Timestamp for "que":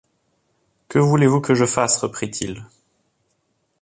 0.89-0.97, 1.41-1.53